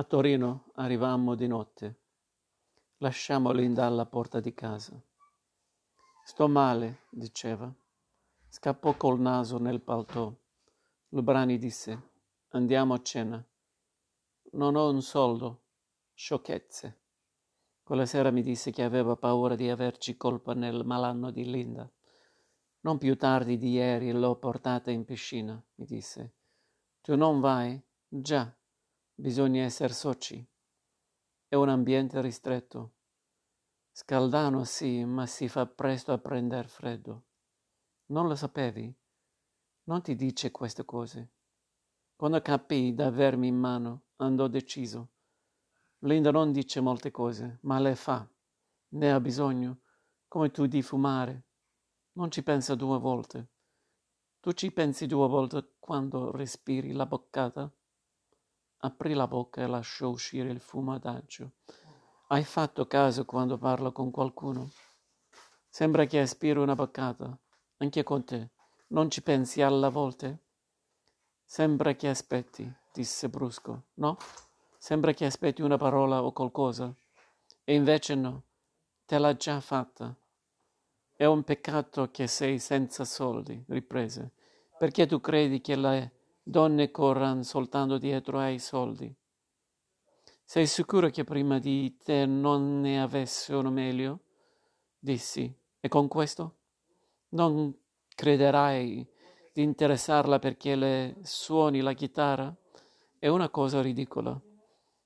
A 0.00 0.04
Torino 0.04 0.70
arrivammo 0.76 1.34
di 1.34 1.46
notte. 1.46 2.00
Lasciamo 3.00 3.52
Linda 3.52 3.84
alla 3.84 4.06
porta 4.06 4.40
di 4.40 4.54
casa. 4.54 4.98
Sto 6.24 6.48
male, 6.48 7.00
diceva. 7.10 7.70
Scappò 8.48 8.96
col 8.96 9.20
naso 9.20 9.58
nel 9.58 9.82
paltò. 9.82 10.34
Lubrani 11.10 11.58
disse: 11.58 12.12
Andiamo 12.52 12.94
a 12.94 13.02
cena. 13.02 13.46
Non 14.52 14.74
ho 14.74 14.88
un 14.88 15.02
soldo. 15.02 15.64
Sciocchezze. 16.14 17.00
Quella 17.82 18.06
sera 18.06 18.30
mi 18.30 18.40
disse 18.40 18.70
che 18.70 18.82
aveva 18.82 19.16
paura 19.16 19.54
di 19.54 19.68
averci 19.68 20.16
colpa 20.16 20.54
nel 20.54 20.82
malanno 20.82 21.30
di 21.30 21.44
Linda. 21.44 21.86
Non 22.80 22.96
più 22.96 23.18
tardi 23.18 23.58
di 23.58 23.72
ieri 23.72 24.12
l'ho 24.12 24.34
portata 24.36 24.90
in 24.90 25.04
piscina, 25.04 25.62
mi 25.74 25.84
disse. 25.84 26.36
Tu 27.02 27.16
non 27.16 27.40
vai? 27.40 27.78
Già, 28.08 28.50
bisogna 29.20 29.64
essere 29.64 29.92
soci. 29.92 30.42
È 31.46 31.54
un 31.54 31.68
ambiente 31.68 32.22
ristretto. 32.22 32.94
Scaldano 33.92 34.64
sì, 34.64 35.04
ma 35.04 35.26
si 35.26 35.46
fa 35.46 35.66
presto 35.66 36.12
a 36.12 36.18
prender 36.18 36.66
freddo. 36.66 37.24
Non 38.06 38.28
lo 38.28 38.34
sapevi? 38.34 38.92
Non 39.84 40.00
ti 40.00 40.14
dice 40.14 40.50
queste 40.50 40.86
cose. 40.86 41.32
Quando 42.16 42.40
capì 42.40 42.94
d'avermi 42.94 43.46
in 43.46 43.56
mano, 43.56 44.04
andò 44.16 44.48
deciso. 44.48 45.10
Linda 46.00 46.30
non 46.30 46.50
dice 46.50 46.80
molte 46.80 47.10
cose, 47.10 47.58
ma 47.62 47.78
le 47.78 47.96
fa. 47.96 48.26
Ne 48.92 49.12
ha 49.12 49.20
bisogno, 49.20 49.80
come 50.28 50.50
tu 50.50 50.64
di 50.64 50.80
fumare. 50.80 51.44
Non 52.12 52.30
ci 52.30 52.42
pensa 52.42 52.74
due 52.74 52.98
volte. 52.98 53.50
Tu 54.40 54.52
ci 54.52 54.72
pensi 54.72 55.06
due 55.06 55.28
volte 55.28 55.74
quando 55.78 56.30
respiri 56.30 56.92
la 56.92 57.04
boccata? 57.04 57.70
Aprì 58.82 59.12
la 59.12 59.26
bocca 59.26 59.60
e 59.60 59.66
lasciò 59.66 60.08
uscire 60.08 60.50
il 60.50 60.60
fumo 60.60 60.94
adagio. 60.94 61.52
Hai 62.28 62.44
fatto 62.44 62.86
caso 62.86 63.26
quando 63.26 63.58
parlo 63.58 63.92
con 63.92 64.10
qualcuno? 64.10 64.70
Sembra 65.68 66.06
che 66.06 66.18
aspiro 66.18 66.62
una 66.62 66.74
boccata. 66.74 67.38
Anche 67.76 68.02
con 68.02 68.24
te. 68.24 68.52
Non 68.88 69.10
ci 69.10 69.22
pensi 69.22 69.60
alla 69.60 69.90
volte? 69.90 70.38
Sembra 71.44 71.94
che 71.94 72.08
aspetti, 72.08 72.72
disse 72.90 73.28
brusco. 73.28 73.88
No? 73.94 74.16
Sembra 74.78 75.12
che 75.12 75.26
aspetti 75.26 75.60
una 75.60 75.76
parola 75.76 76.22
o 76.22 76.32
qualcosa. 76.32 76.90
E 77.64 77.74
invece 77.74 78.14
no. 78.14 78.44
Te 79.04 79.18
l'ha 79.18 79.36
già 79.36 79.60
fatta. 79.60 80.16
È 81.14 81.26
un 81.26 81.42
peccato 81.42 82.10
che 82.10 82.26
sei 82.26 82.58
senza 82.58 83.04
soldi, 83.04 83.62
riprese, 83.68 84.32
perché 84.78 85.06
tu 85.06 85.20
credi 85.20 85.60
che 85.60 85.76
le 85.76 86.19
donne 86.50 86.90
corrano 86.90 87.42
soltanto 87.44 87.96
dietro 87.96 88.38
ai 88.38 88.58
soldi. 88.58 89.14
Sei 90.44 90.66
sicuro 90.66 91.08
che 91.08 91.22
prima 91.22 91.60
di 91.60 91.96
te 91.96 92.26
non 92.26 92.80
ne 92.80 93.00
avesse 93.00 93.54
uno 93.54 93.70
meglio? 93.70 94.24
Dissi. 94.98 95.56
E 95.78 95.88
con 95.88 96.08
questo? 96.08 96.56
Non 97.30 97.72
crederai 98.08 99.08
di 99.52 99.62
interessarla 99.62 100.40
perché 100.40 100.74
le 100.74 101.16
suoni 101.22 101.80
la 101.80 101.92
chitarra? 101.92 102.54
È 103.16 103.28
una 103.28 103.48
cosa 103.48 103.80
ridicola. 103.80 104.38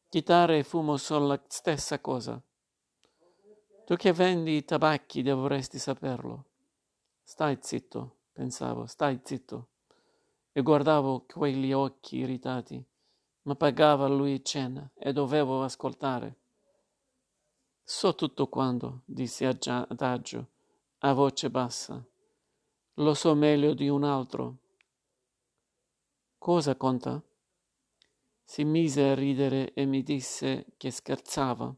Chitarra 0.08 0.56
e 0.56 0.64
fumo 0.64 0.96
sono 0.96 1.26
la 1.26 1.42
stessa 1.46 2.00
cosa. 2.00 2.42
Tu 3.84 3.96
che 3.96 4.12
vendi 4.14 4.64
tabacchi 4.64 5.22
dovresti 5.22 5.78
saperlo. 5.78 6.46
Stai 7.22 7.58
zitto, 7.60 8.20
pensavo, 8.32 8.86
stai 8.86 9.20
zitto. 9.22 9.73
E 10.56 10.62
guardavo 10.62 11.24
quegli 11.26 11.72
occhi 11.72 12.18
irritati, 12.18 12.80
ma 13.42 13.56
pagava 13.56 14.06
lui 14.06 14.44
cena 14.44 14.88
e 14.94 15.12
dovevo 15.12 15.64
ascoltare. 15.64 16.38
So 17.82 18.14
tutto 18.14 18.46
quanto, 18.46 19.02
disse 19.04 19.44
adagio, 19.46 20.50
a 20.98 21.12
voce 21.12 21.50
bassa. 21.50 22.06
Lo 22.98 23.14
so 23.14 23.34
meglio 23.34 23.74
di 23.74 23.88
un 23.88 24.04
altro. 24.04 24.58
Cosa 26.38 26.76
conta? 26.76 27.20
Si 28.44 28.62
mise 28.62 29.08
a 29.08 29.14
ridere 29.16 29.72
e 29.72 29.86
mi 29.86 30.04
disse 30.04 30.66
che 30.76 30.92
scherzava. 30.92 31.74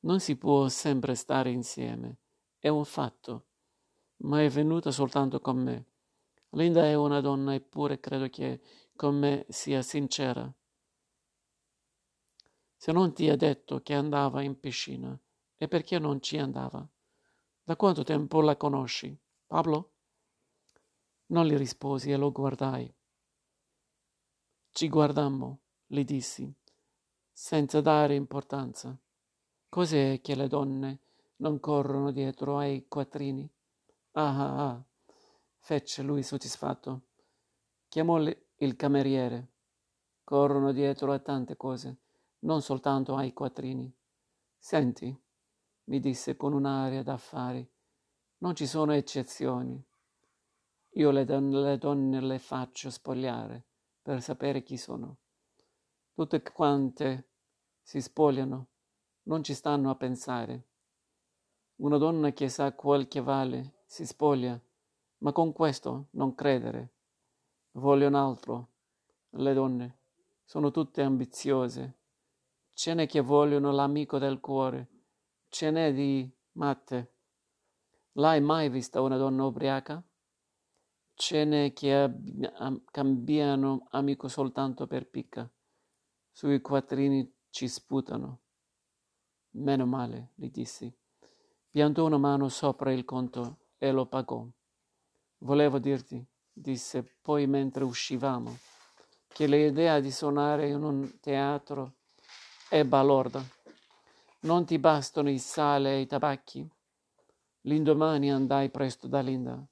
Non 0.00 0.20
si 0.20 0.36
può 0.36 0.68
sempre 0.68 1.14
stare 1.14 1.50
insieme, 1.50 2.16
è 2.58 2.68
un 2.68 2.86
fatto, 2.86 3.48
ma 4.22 4.40
è 4.42 4.48
venuta 4.48 4.90
soltanto 4.90 5.38
con 5.40 5.58
me. 5.58 5.84
Linda 6.54 6.84
è 6.84 6.94
una 6.94 7.20
donna 7.20 7.52
eppure 7.52 7.98
credo 7.98 8.28
che 8.28 8.60
con 8.94 9.18
me 9.18 9.44
sia 9.48 9.82
sincera. 9.82 10.52
Se 12.76 12.92
non 12.92 13.12
ti 13.12 13.28
ha 13.28 13.36
detto 13.36 13.80
che 13.80 13.94
andava 13.94 14.40
in 14.42 14.60
piscina, 14.60 15.18
e 15.56 15.68
perché 15.68 15.98
non 15.98 16.20
ci 16.20 16.38
andava? 16.38 16.86
Da 17.62 17.76
quanto 17.76 18.04
tempo 18.04 18.40
la 18.40 18.56
conosci? 18.56 19.16
Pablo? 19.46 19.92
Non 21.26 21.46
gli 21.46 21.56
risposi 21.56 22.12
e 22.12 22.16
lo 22.16 22.30
guardai. 22.30 22.94
Ci 24.70 24.88
guardammo, 24.88 25.60
gli 25.86 26.04
dissi, 26.04 26.52
senza 27.32 27.80
dare 27.80 28.14
importanza. 28.14 28.96
Cos'è 29.68 30.20
che 30.20 30.34
le 30.36 30.46
donne 30.46 31.00
non 31.36 31.58
corrono 31.58 32.12
dietro 32.12 32.58
ai 32.58 32.86
quattrini? 32.86 33.50
Ah 34.12 34.36
ah 34.36 34.68
ah, 34.68 34.84
fece 35.64 36.02
lui 36.02 36.22
soddisfatto. 36.22 37.06
Chiamò 37.88 38.18
il 38.18 38.76
cameriere. 38.76 39.52
Corrono 40.22 40.72
dietro 40.72 41.10
a 41.10 41.18
tante 41.18 41.56
cose, 41.56 42.00
non 42.40 42.60
soltanto 42.60 43.16
ai 43.16 43.32
quattrini. 43.32 43.90
Senti, 44.58 45.18
mi 45.84 46.00
disse 46.00 46.36
con 46.36 46.52
un'aria 46.52 47.02
d'affari, 47.02 47.66
non 48.38 48.54
ci 48.54 48.66
sono 48.66 48.92
eccezioni. 48.92 49.82
Io 50.96 51.10
le, 51.10 51.24
don- 51.24 51.50
le 51.50 51.78
donne 51.78 52.20
le 52.20 52.38
faccio 52.38 52.90
spogliare 52.90 53.64
per 54.02 54.20
sapere 54.20 54.62
chi 54.62 54.76
sono. 54.76 55.16
Tutte 56.12 56.42
quante 56.42 57.30
si 57.80 58.02
spogliano 58.02 58.66
non 59.24 59.42
ci 59.42 59.54
stanno 59.54 59.88
a 59.88 59.96
pensare. 59.96 60.68
Una 61.76 61.96
donna 61.96 62.32
che 62.32 62.50
sa 62.50 62.74
quel 62.74 63.08
che 63.08 63.22
vale 63.22 63.82
si 63.86 64.04
spoglia, 64.04 64.60
ma 65.24 65.32
con 65.32 65.52
questo 65.52 66.08
non 66.12 66.34
credere. 66.34 66.92
Voglio 67.72 68.06
un 68.06 68.14
altro. 68.14 68.68
Le 69.30 69.54
donne 69.54 69.98
sono 70.44 70.70
tutte 70.70 71.02
ambiziose. 71.02 71.98
Ce 72.74 72.92
n'è 72.92 73.06
che 73.06 73.20
vogliono 73.20 73.72
l'amico 73.72 74.18
del 74.18 74.38
cuore, 74.38 74.88
ce 75.48 75.70
n'è 75.70 75.94
di 75.94 76.30
matte. 76.52 77.12
L'hai 78.12 78.40
mai 78.40 78.68
vista 78.68 79.00
una 79.00 79.16
donna 79.16 79.44
ubriaca? 79.44 80.02
Ce 81.14 81.44
n'è 81.44 81.72
che 81.72 81.94
ab- 81.94 82.82
cambiano 82.90 83.86
amico 83.90 84.28
soltanto 84.28 84.86
per 84.86 85.08
picca. 85.08 85.50
Sui 86.30 86.60
quattrini 86.60 87.32
ci 87.48 87.66
sputano. 87.66 88.40
Meno 89.52 89.86
male, 89.86 90.32
gli 90.34 90.50
dissi. 90.50 90.92
Piantò 91.70 92.04
una 92.04 92.18
mano 92.18 92.48
sopra 92.48 92.92
il 92.92 93.04
conto 93.04 93.68
e 93.78 93.90
lo 93.90 94.06
pagò. 94.06 94.46
Volevo 95.44 95.78
dirti, 95.78 96.24
disse 96.50 97.18
poi 97.20 97.46
mentre 97.46 97.84
uscivamo, 97.84 98.56
che 99.28 99.46
l'idea 99.46 100.00
di 100.00 100.10
suonare 100.10 100.68
in 100.68 100.82
un 100.82 101.20
teatro 101.20 101.96
è 102.70 102.82
balorda. 102.82 103.44
Non 104.40 104.64
ti 104.64 104.78
bastano 104.78 105.28
i 105.28 105.38
sale 105.38 105.96
e 105.96 106.00
i 106.00 106.06
tabacchi? 106.06 106.66
L'indomani 107.62 108.32
andai 108.32 108.70
presto 108.70 109.06
da 109.06 109.20
Linda. 109.20 109.62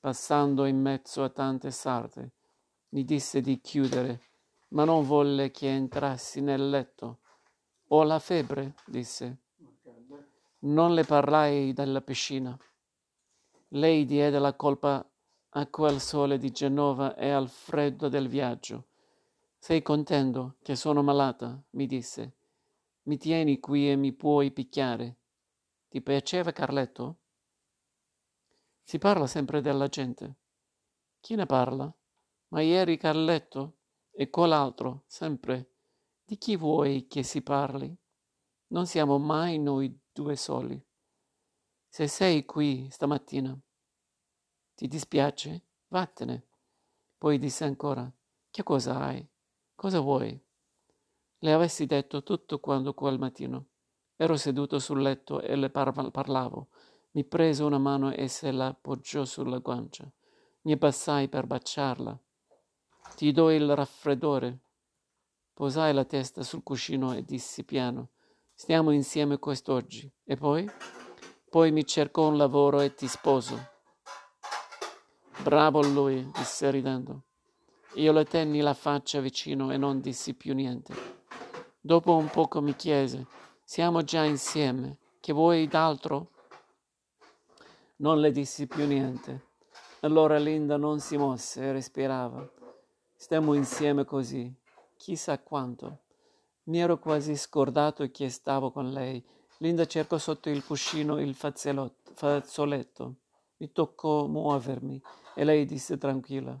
Passando 0.00 0.64
in 0.64 0.80
mezzo 0.80 1.22
a 1.22 1.28
tante 1.28 1.70
sarte, 1.70 2.32
mi 2.90 3.04
disse 3.04 3.40
di 3.40 3.60
chiudere, 3.60 4.20
ma 4.70 4.82
non 4.82 5.06
volle 5.06 5.52
che 5.52 5.68
entrassi 5.68 6.40
nel 6.40 6.68
letto 6.68 7.20
ho 7.88 8.02
la 8.02 8.18
febbre, 8.18 8.74
disse. 8.84 9.42
Non 10.60 10.94
le 10.94 11.04
parlai 11.04 11.72
della 11.72 12.00
piscina. 12.00 12.58
Lei 13.76 14.06
diede 14.06 14.38
la 14.38 14.54
colpa 14.54 15.06
a 15.50 15.66
quel 15.66 16.00
sole 16.00 16.38
di 16.38 16.50
Genova 16.50 17.14
e 17.14 17.28
al 17.28 17.50
freddo 17.50 18.08
del 18.08 18.26
viaggio. 18.26 18.86
Sei 19.58 19.82
contento 19.82 20.56
che 20.62 20.74
sono 20.76 21.02
malata? 21.02 21.62
mi 21.72 21.86
disse. 21.86 22.36
Mi 23.02 23.18
tieni 23.18 23.60
qui 23.60 23.90
e 23.90 23.96
mi 23.96 24.14
puoi 24.14 24.50
picchiare. 24.50 25.18
Ti 25.88 26.00
piaceva 26.00 26.52
Carletto? 26.52 27.18
Si 28.82 28.96
parla 28.96 29.26
sempre 29.26 29.60
della 29.60 29.88
gente. 29.88 30.36
Chi 31.20 31.34
ne 31.34 31.44
parla? 31.44 31.94
Ma 32.48 32.62
ieri 32.62 32.96
Carletto 32.96 33.76
e 34.10 34.30
quell'altro, 34.30 35.02
sempre. 35.06 35.72
Di 36.24 36.38
chi 36.38 36.56
vuoi 36.56 37.06
che 37.08 37.22
si 37.22 37.42
parli? 37.42 37.94
Non 38.68 38.86
siamo 38.86 39.18
mai 39.18 39.58
noi 39.58 39.94
due 40.14 40.34
soli. 40.34 40.82
Se 41.88 42.08
sei 42.08 42.44
qui 42.44 42.88
stamattina, 42.90 43.58
ti 44.76 44.86
dispiace? 44.86 45.62
Vattene. 45.88 46.44
Poi 47.18 47.38
disse 47.40 47.64
ancora, 47.64 48.08
che 48.50 48.62
cosa 48.62 49.00
hai? 49.00 49.26
Cosa 49.74 49.98
vuoi? 49.98 50.40
le 51.40 51.52
avessi 51.52 51.86
detto 51.86 52.22
tutto 52.22 52.58
quando 52.58 52.94
quel 52.94 53.18
mattino. 53.18 53.66
Ero 54.16 54.36
seduto 54.36 54.78
sul 54.78 55.02
letto 55.02 55.40
e 55.40 55.54
le 55.54 55.70
par- 55.70 56.10
parlavo. 56.10 56.68
Mi 57.12 57.24
prese 57.24 57.62
una 57.62 57.78
mano 57.78 58.12
e 58.12 58.28
se 58.28 58.50
la 58.50 58.68
appoggiò 58.68 59.24
sulla 59.24 59.58
guancia. 59.58 60.10
Mi 60.62 60.72
abbassai 60.72 61.28
per 61.28 61.46
baciarla. 61.46 62.18
Ti 63.14 63.32
do 63.32 63.50
il 63.50 63.74
raffreddore. 63.74 64.58
Posai 65.52 65.94
la 65.94 66.04
testa 66.04 66.42
sul 66.42 66.62
cuscino 66.62 67.14
e 67.14 67.22
dissi 67.22 67.64
piano: 67.64 68.10
Stiamo 68.54 68.90
insieme 68.90 69.38
quest'oggi. 69.38 70.10
E 70.24 70.36
poi? 70.36 70.68
Poi 71.48 71.70
mi 71.70 71.86
cercò 71.86 72.28
un 72.28 72.36
lavoro 72.36 72.80
e 72.80 72.94
ti 72.94 73.06
sposo. 73.06 73.75
Bravo 75.42 75.82
lui, 75.82 76.30
disse 76.34 76.70
ridendo. 76.70 77.22
Io 77.94 78.12
le 78.12 78.24
tenni 78.24 78.60
la 78.60 78.74
faccia 78.74 79.20
vicino 79.20 79.70
e 79.70 79.76
non 79.76 80.00
dissi 80.00 80.34
più 80.34 80.54
niente. 80.54 80.94
Dopo 81.80 82.16
un 82.16 82.28
poco 82.28 82.60
mi 82.60 82.74
chiese: 82.74 83.26
Siamo 83.64 84.02
già 84.02 84.24
insieme. 84.24 84.98
Che 85.20 85.32
vuoi 85.32 85.66
d'altro? 85.66 86.30
Non 87.96 88.20
le 88.20 88.30
dissi 88.32 88.66
più 88.66 88.86
niente. 88.86 89.46
Allora 90.00 90.38
Linda 90.38 90.76
non 90.76 91.00
si 91.00 91.16
mosse 91.16 91.62
e 91.62 91.72
respirava. 91.72 92.48
Stiamo 93.14 93.54
insieme 93.54 94.04
così, 94.04 94.54
chissà 94.96 95.38
quanto. 95.38 96.00
Mi 96.64 96.80
ero 96.80 96.98
quasi 96.98 97.36
scordato 97.36 98.08
che 98.10 98.28
stavo 98.28 98.70
con 98.70 98.90
lei. 98.90 99.24
Linda 99.58 99.86
cercò 99.86 100.18
sotto 100.18 100.50
il 100.50 100.64
cuscino 100.64 101.18
il 101.18 101.34
fazzoletto. 101.34 103.14
Mi 103.58 103.72
toccò 103.72 104.26
muovermi 104.26 105.00
e 105.34 105.44
lei 105.44 105.64
disse 105.64 105.96
tranquilla: 105.96 106.60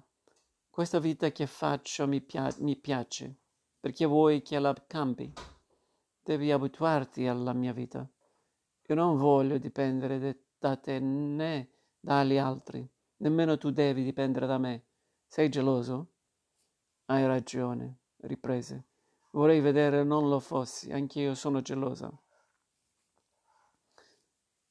Questa 0.70 0.98
vita 0.98 1.30
che 1.30 1.46
faccio 1.46 2.06
mi, 2.06 2.22
pia- 2.22 2.54
mi 2.60 2.76
piace. 2.76 3.36
Perché 3.78 4.06
vuoi 4.06 4.40
che 4.40 4.58
la 4.58 4.74
cambi? 4.86 5.32
Devi 6.22 6.50
abituarti 6.50 7.26
alla 7.26 7.52
mia 7.52 7.72
vita. 7.72 8.08
Io 8.88 8.94
non 8.94 9.16
voglio 9.16 9.58
dipendere 9.58 10.18
de- 10.18 10.44
da 10.58 10.76
te 10.76 10.98
né 10.98 11.70
dagli 12.00 12.38
altri. 12.38 12.88
Nemmeno 13.18 13.58
tu 13.58 13.70
devi 13.70 14.02
dipendere 14.02 14.46
da 14.46 14.58
me. 14.58 14.86
Sei 15.26 15.48
geloso? 15.48 16.12
Hai 17.06 17.26
ragione, 17.26 17.98
riprese. 18.22 18.84
Vorrei 19.32 19.60
vedere 19.60 20.02
non 20.02 20.28
lo 20.28 20.40
fossi, 20.40 20.90
anch'io 20.92 21.34
sono 21.34 21.60
gelosa. 21.60 22.10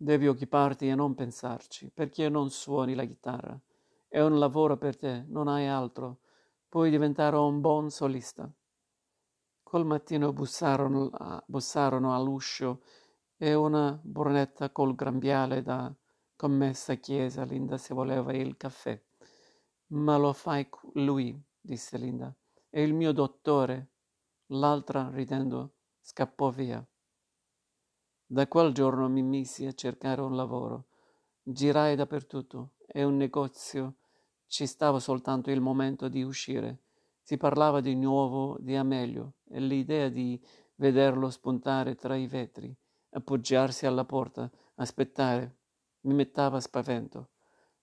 Devi 0.06 0.28
occuparti 0.28 0.88
e 0.88 0.94
non 0.94 1.16
pensarci, 1.16 1.90
perché 1.92 2.30
non 2.30 2.52
suoni 2.52 2.94
la 2.94 3.06
chitarra. 3.06 3.60
È 4.07 4.22
un 4.22 4.38
lavoro 4.38 4.78
per 4.78 4.96
te, 4.96 5.25
non 5.30 5.48
hai 5.48 5.66
altro. 5.66 6.19
Puoi 6.69 6.92
diventare 6.92 7.38
un 7.38 7.60
buon 7.60 7.90
solista. 7.90 8.48
Quel 9.63 9.84
mattino 9.84 10.31
bussarono, 10.31 11.10
bussarono 11.48 12.13
all'uscio 12.13 12.84
e 13.36 13.56
una 13.56 14.00
brunetta 14.00 14.69
col 14.69 14.94
grembiale 14.94 15.63
da 15.63 15.92
commessa 16.36 16.94
chiesa 16.94 17.44
Linda 17.44 17.80
se 17.80 17.96
voleva 17.96 18.31
il 18.31 18.57
caffè. 18.57 19.02
Ma 19.88 20.18
lo 20.18 20.34
fai 20.34 20.69
lui, 20.94 21.36
disse 21.60 21.98
Linda. 21.98 22.31
È 22.69 22.80
il 22.80 22.94
mio 22.94 23.12
dottore. 23.12 23.88
L'altra, 24.50 25.10
ridendo, 25.10 25.78
scappò 26.00 26.52
via. 26.52 26.88
Da 28.27 28.48
quel 28.48 28.74
giorno 28.74 29.07
mi 29.07 29.22
misi 29.22 29.68
a 29.68 29.74
cercare 29.74 30.19
un 30.22 30.36
lavoro. 30.36 30.86
Girai 31.44 31.95
dappertutto 31.95 32.72
e 32.88 33.04
un 33.04 33.18
negozio 33.18 33.98
ci 34.48 34.66
stava 34.66 35.00
soltanto 35.00 35.51
il 35.51 35.62
momento 35.62 36.07
di 36.07 36.24
uscire. 36.24 36.80
Si 37.22 37.38
parlava 37.38 37.81
di 37.81 37.94
nuovo 37.94 38.57
di 38.60 38.75
Amelio 38.75 39.33
e 39.48 39.60
l'idea 39.60 40.10
di 40.10 40.44
vederlo 40.77 41.30
spuntare 41.30 41.94
tra 41.94 42.16
i 42.16 42.25
vetri, 42.25 42.75
appoggiarsi 43.12 43.86
alla 43.86 44.06
porta, 44.06 44.50
aspettare, 44.75 45.57
mi 46.01 46.16
metteva 46.16 46.60
spavento. 46.60 47.30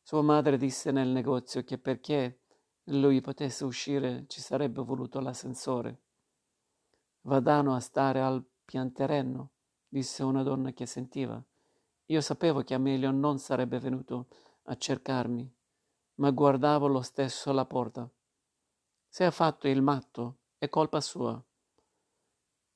Sua 0.02 0.22
madre 0.22 0.56
disse 0.56 0.90
nel 0.90 1.08
negozio 1.08 1.62
che 1.62 1.78
perché 1.78 2.40
lui 2.86 3.20
potesse 3.20 3.64
uscire 3.64 4.24
ci 4.26 4.40
sarebbe 4.40 4.82
voluto 4.82 5.20
l'ascensore. 5.20 6.00
Vadano 7.20 7.76
a 7.76 7.80
stare 7.80 8.20
al 8.20 8.44
pianterreno, 8.64 9.50
disse 9.92 10.22
una 10.22 10.42
donna 10.42 10.72
che 10.72 10.86
sentiva. 10.86 11.44
Io 12.06 12.20
sapevo 12.22 12.62
che 12.62 12.72
Amelio 12.72 13.10
non 13.10 13.38
sarebbe 13.38 13.78
venuto 13.78 14.28
a 14.64 14.74
cercarmi, 14.74 15.54
ma 16.14 16.30
guardavo 16.30 16.86
lo 16.86 17.02
stesso 17.02 17.52
la 17.52 17.66
porta. 17.66 18.08
Se 19.06 19.24
ha 19.26 19.30
fatto 19.30 19.68
il 19.68 19.82
matto, 19.82 20.38
è 20.56 20.70
colpa 20.70 21.02
sua. 21.02 21.38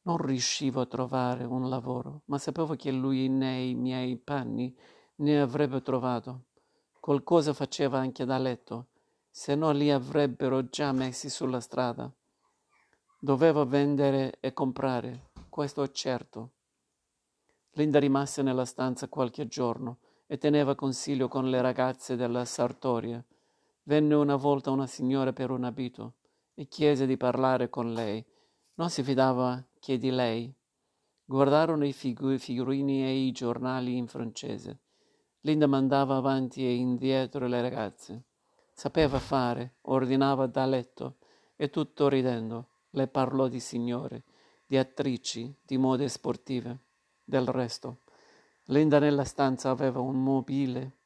Non 0.03 0.19
riuscivo 0.19 0.83
a 0.83 0.87
trovare 0.87 1.45
un 1.45 1.71
lavoro, 1.71 2.21
ma 2.27 2.37
sapevo 2.37 2.77
che 2.77 2.93
lui 2.93 3.31
nei 3.31 3.75
miei 3.75 4.19
panni 4.19 4.77
ne 5.17 5.41
avrebbe 5.41 5.81
trovato. 5.81 6.49
Qualcosa 7.01 7.55
faceva 7.55 7.99
anche 7.99 8.27
da 8.27 8.37
letto, 8.37 8.89
se 9.31 9.55
no 9.55 9.71
li 9.71 9.91
avrebbero 9.91 10.69
già 10.69 10.93
messi 10.93 11.31
sulla 11.31 11.61
strada. 11.61 12.13
Doveva 13.19 13.65
vendere 13.65 14.37
e 14.39 14.53
comprare, 14.53 15.31
questo 15.49 15.83
è 15.83 15.91
certo. 15.91 16.51
Linda 17.77 17.99
rimase 17.99 18.41
nella 18.41 18.65
stanza 18.65 19.07
qualche 19.07 19.47
giorno 19.49 19.99
e 20.27 20.39
teneva 20.39 20.75
consiglio 20.75 21.29
con 21.29 21.51
le 21.51 21.61
ragazze 21.61 22.17
della 22.17 22.47
sartoria. 22.47 23.23
Venne 23.83 24.15
una 24.15 24.37
volta 24.37 24.71
una 24.71 24.87
signora 24.87 25.35
per 25.35 25.51
un 25.51 25.63
abito 25.63 26.15
e 26.55 26.69
chiese 26.69 27.05
di 27.05 27.19
parlare 27.19 27.69
con 27.69 27.93
lei. 27.93 28.25
Non 28.77 28.89
si 28.89 29.03
fidava 29.03 29.63
che 29.79 29.99
di 29.99 30.11
lei. 30.11 30.51
Guardarono 31.23 31.85
i 31.85 31.93
figu- 31.93 32.39
figurini 32.39 33.05
e 33.05 33.27
i 33.27 33.33
giornali 33.33 33.99
in 33.99 34.07
francese. 34.07 34.81
Linda 35.41 35.67
mandava 35.67 36.17
avanti 36.17 36.65
e 36.65 36.75
indietro 36.75 37.47
le 37.47 37.61
ragazze. 37.61 38.25
Sapeva 38.73 39.19
fare, 39.19 39.77
ordinava 39.83 40.47
da 40.47 40.65
letto 40.65 41.19
e 41.55 41.69
tutto 41.69 42.09
ridendo 42.09 42.69
le 42.93 43.07
parlò 43.07 43.49
di 43.49 43.61
signore, 43.61 44.25
di 44.65 44.79
attrici, 44.79 45.55
di 45.63 45.77
mode 45.77 46.09
sportive. 46.09 46.85
Del 47.29 47.49
resto, 47.49 48.03
Linda 48.67 49.01
nella 49.01 49.25
stanza 49.25 49.71
aveva 49.71 49.99
un 49.99 50.23
mobile 50.23 50.99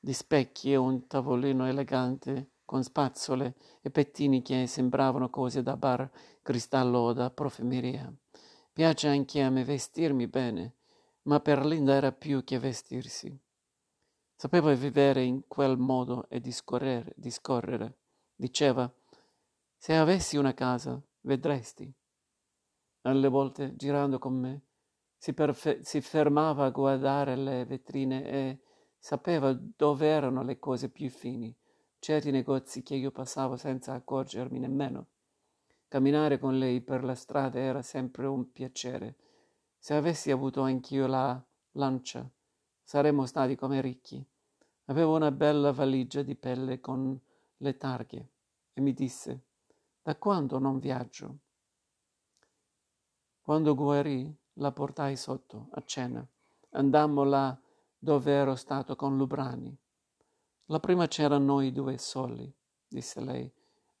di 0.00 0.14
specchi 0.14 0.72
e 0.72 0.76
un 0.76 1.06
tavolino 1.06 1.66
elegante 1.66 2.52
con 2.64 2.82
spazzole 2.82 3.54
e 3.82 3.90
pettini 3.90 4.40
che 4.40 4.66
sembravano 4.66 5.28
cose 5.28 5.62
da 5.62 5.76
bar 5.76 6.10
cristallo 6.40 7.00
o 7.00 7.12
da 7.12 7.28
profumeria. 7.28 8.10
Piace 8.72 9.08
anche 9.08 9.42
a 9.42 9.50
me 9.50 9.62
vestirmi 9.62 10.26
bene, 10.26 10.76
ma 11.24 11.38
per 11.40 11.66
Linda 11.66 11.92
era 11.92 12.12
più 12.12 12.42
che 12.44 12.58
vestirsi. 12.58 13.38
Sapeva 14.36 14.72
vivere 14.72 15.22
in 15.22 15.42
quel 15.48 15.76
modo 15.76 16.30
e 16.30 16.40
discorrere, 16.40 17.12
discorrere. 17.14 17.98
Diceva, 18.34 18.90
se 19.76 19.94
avessi 19.94 20.38
una 20.38 20.54
casa, 20.54 20.98
vedresti. 21.20 21.92
Alle 23.02 23.28
volte, 23.28 23.76
girando 23.76 24.18
con 24.18 24.32
me, 24.32 24.62
si, 25.18 25.34
perfe- 25.34 25.82
si 25.82 26.00
fermava 26.00 26.64
a 26.64 26.70
guardare 26.70 27.36
le 27.36 27.64
vetrine 27.64 28.24
e 28.24 28.58
sapeva 28.96 29.52
dove 29.52 30.06
erano 30.06 30.42
le 30.42 30.58
cose 30.60 30.88
più 30.88 31.10
fini, 31.10 31.54
certi 31.98 32.30
negozi 32.30 32.82
che 32.82 32.94
io 32.94 33.10
passavo 33.10 33.56
senza 33.56 33.92
accorgermi 33.94 34.60
nemmeno. 34.60 35.06
Camminare 35.88 36.38
con 36.38 36.56
lei 36.56 36.80
per 36.80 37.02
la 37.02 37.14
strada 37.14 37.58
era 37.58 37.82
sempre 37.82 38.26
un 38.26 38.52
piacere. 38.52 39.16
Se 39.78 39.94
avessi 39.94 40.30
avuto 40.30 40.60
anch'io 40.60 41.06
la 41.06 41.42
lancia, 41.72 42.28
saremmo 42.82 43.26
stati 43.26 43.56
come 43.56 43.80
ricchi. 43.80 44.24
Avevo 44.86 45.16
una 45.16 45.32
bella 45.32 45.72
valigia 45.72 46.22
di 46.22 46.36
pelle 46.36 46.80
con 46.80 47.18
le 47.56 47.76
targhe 47.76 48.28
e 48.72 48.80
mi 48.80 48.92
disse, 48.92 49.42
da 50.02 50.14
quando 50.16 50.58
non 50.58 50.78
viaggio? 50.78 51.38
Quando 53.42 53.74
guarì, 53.74 54.34
la 54.58 54.72
portai 54.72 55.16
sotto, 55.16 55.68
a 55.72 55.82
cena. 55.84 56.26
Andammo 56.70 57.24
là 57.24 57.58
dove 57.96 58.32
ero 58.32 58.54
stato 58.54 58.94
con 58.96 59.16
Lubrani. 59.16 59.76
La 60.66 60.80
prima 60.80 61.06
c'era 61.06 61.38
noi 61.38 61.72
due 61.72 61.98
soli, 61.98 62.52
disse 62.86 63.20
lei. 63.20 63.50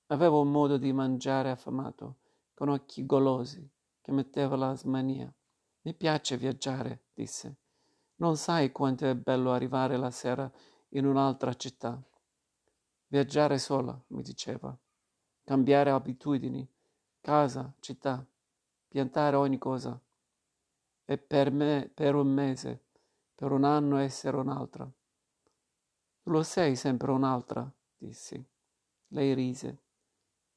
Avevo 0.06 0.40
un 0.40 0.50
modo 0.50 0.76
di 0.76 0.92
mangiare 0.92 1.50
affamato, 1.50 2.18
con 2.54 2.68
occhi 2.68 3.06
golosi, 3.06 3.68
che 4.00 4.12
metteva 4.12 4.56
la 4.56 4.74
smania. 4.74 5.32
Mi 5.82 5.94
piace 5.94 6.36
viaggiare, 6.36 7.04
disse. 7.14 7.56
Non 8.16 8.36
sai 8.36 8.72
quanto 8.72 9.06
è 9.06 9.14
bello 9.14 9.52
arrivare 9.52 9.96
la 9.96 10.10
sera 10.10 10.50
in 10.90 11.06
un'altra 11.06 11.54
città. 11.54 12.00
Viaggiare 13.06 13.58
sola, 13.58 13.98
mi 14.08 14.22
diceva. 14.22 14.76
Cambiare 15.44 15.90
abitudini, 15.90 16.68
casa, 17.20 17.72
città, 17.80 18.26
piantare 18.88 19.36
ogni 19.36 19.58
cosa. 19.58 19.98
E 21.10 21.16
per 21.16 21.50
me, 21.50 21.90
per 21.94 22.14
un 22.14 22.26
mese, 22.26 22.84
per 23.34 23.50
un 23.50 23.64
anno 23.64 23.96
essere 23.96 24.36
un'altra. 24.36 24.86
Tu 26.20 26.30
lo 26.30 26.42
sei 26.42 26.76
sempre 26.76 27.12
un'altra, 27.12 27.66
dissi. 27.96 28.46
Lei 29.06 29.32
rise. 29.32 29.84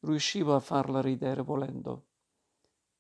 Riuscivo 0.01 0.53
a 0.53 0.60
farla 0.60 1.00
ridere 1.00 1.41
volendo. 1.41 2.08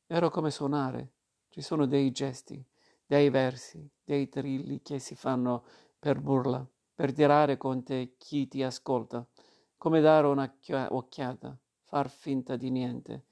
Ero 0.07 0.29
come 0.29 0.49
suonare. 0.49 1.11
Ci 1.49 1.59
sono 1.59 1.87
dei 1.87 2.11
gesti, 2.11 2.65
dei 3.05 3.29
versi, 3.29 3.85
dei 4.01 4.29
trilli 4.29 4.81
che 4.81 4.99
si 4.99 5.15
fanno 5.15 5.65
per 5.99 6.21
burla, 6.21 6.65
per 6.95 7.11
tirare 7.11 7.57
con 7.57 7.83
te 7.83 8.13
chi 8.17 8.47
ti 8.47 8.63
ascolta, 8.63 9.27
come 9.75 9.99
dare 9.99 10.27
un'occhiata, 10.27 11.59
far 11.81 12.09
finta 12.09 12.55
di 12.55 12.69
niente. 12.69 13.25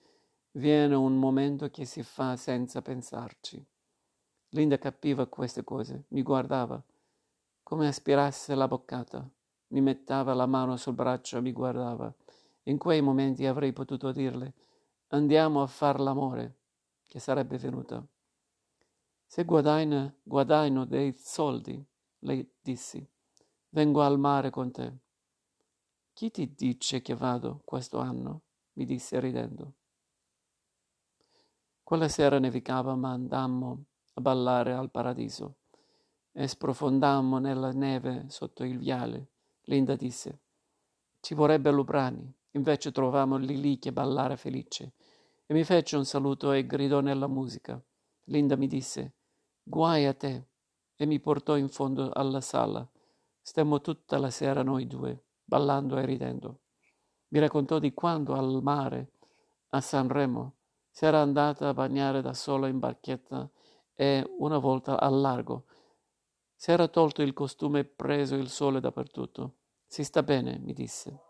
Viene 0.51 0.95
un 0.95 1.17
momento 1.17 1.69
che 1.69 1.85
si 1.85 2.03
fa 2.03 2.35
senza 2.35 2.81
pensarci. 2.81 3.65
Linda 4.49 4.77
capiva 4.77 5.27
queste 5.27 5.63
cose, 5.63 6.05
mi 6.09 6.23
guardava, 6.23 6.81
come 7.61 7.87
aspirasse 7.87 8.55
la 8.55 8.67
boccata, 8.67 9.29
mi 9.67 9.81
metteva 9.81 10.33
la 10.33 10.47
mano 10.47 10.75
sul 10.75 10.93
braccio 10.93 11.37
e 11.37 11.41
mi 11.41 11.51
guardava. 11.51 12.11
In 12.63 12.77
quei 12.77 13.01
momenti 13.01 13.45
avrei 13.45 13.73
potuto 13.73 14.11
dirle 14.11 14.53
andiamo 15.09 15.61
a 15.61 15.67
far 15.67 15.99
l'amore, 15.99 16.57
che 17.07 17.19
sarebbe 17.19 17.57
venuta. 17.57 18.05
Se 19.25 19.43
guadagno, 19.43 20.17
guadagno 20.23 20.85
dei 20.85 21.15
soldi, 21.17 21.83
le 22.19 22.55
dissi, 22.61 23.07
vengo 23.69 24.01
al 24.01 24.19
mare 24.19 24.49
con 24.49 24.71
te. 24.71 24.97
Chi 26.13 26.31
ti 26.31 26.53
dice 26.53 27.01
che 27.01 27.15
vado 27.15 27.61
questo 27.63 27.99
anno? 27.99 28.41
mi 28.73 28.85
disse 28.85 29.19
ridendo. 29.19 29.73
Quella 31.83 32.07
sera 32.07 32.39
nevicava, 32.39 32.95
ma 32.95 33.11
andammo 33.11 33.85
ballare 34.19 34.73
al 34.73 34.91
paradiso 34.91 35.57
e 36.31 36.47
sprofondammo 36.47 37.37
nella 37.39 37.71
neve 37.71 38.25
sotto 38.29 38.63
il 38.63 38.77
viale. 38.77 39.27
Linda 39.63 39.95
disse, 39.95 40.41
ci 41.19 41.33
vorrebbe 41.33 41.71
Lubrani. 41.71 42.33
Invece 42.53 42.91
trovammo 42.91 43.37
Lili 43.37 43.77
che 43.77 43.93
ballare 43.93 44.35
felice 44.35 44.93
e 45.45 45.53
mi 45.53 45.63
fece 45.63 45.97
un 45.97 46.05
saluto 46.05 46.51
e 46.51 46.65
gridò 46.65 46.99
nella 46.99 47.27
musica. 47.27 47.81
Linda 48.25 48.55
mi 48.55 48.67
disse, 48.67 49.15
guai 49.63 50.05
a 50.05 50.13
te, 50.13 50.47
e 50.95 51.05
mi 51.05 51.19
portò 51.19 51.55
in 51.57 51.69
fondo 51.69 52.11
alla 52.11 52.41
sala. 52.41 52.87
Stemmo 53.41 53.81
tutta 53.81 54.17
la 54.17 54.29
sera 54.29 54.63
noi 54.63 54.85
due, 54.85 55.23
ballando 55.43 55.97
e 55.97 56.05
ridendo. 56.05 56.59
Mi 57.29 57.39
raccontò 57.39 57.79
di 57.79 57.93
quando 57.93 58.33
al 58.33 58.61
mare, 58.61 59.13
a 59.69 59.81
Sanremo, 59.81 60.55
si 60.89 61.05
era 61.05 61.21
andata 61.21 61.69
a 61.69 61.73
bagnare 61.73 62.21
da 62.21 62.33
sola 62.33 62.67
in 62.67 62.79
barchetta 62.79 63.49
e 64.01 64.25
una 64.37 64.59
volta 64.59 64.97
al 64.97 65.19
largo. 65.19 65.65
Si 66.55 66.71
era 66.71 66.87
tolto 66.87 67.21
il 67.21 67.33
costume 67.33 67.79
e 67.79 67.83
preso 67.83 68.35
il 68.35 68.47
sole 68.47 68.79
dappertutto. 68.79 69.55
Si 69.85 70.05
sta 70.05 70.23
bene, 70.23 70.57
mi 70.57 70.71
disse. 70.71 71.23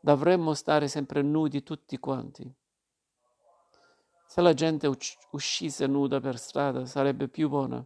Dovremmo 0.00 0.52
stare 0.52 0.86
sempre 0.86 1.22
nudi 1.22 1.62
tutti 1.62 1.98
quanti. 1.98 2.54
Se 4.26 4.42
la 4.42 4.52
gente 4.52 4.86
uscisse 5.30 5.86
nuda 5.86 6.20
per 6.20 6.38
strada 6.38 6.84
sarebbe 6.84 7.28
più 7.28 7.48
buona. 7.48 7.82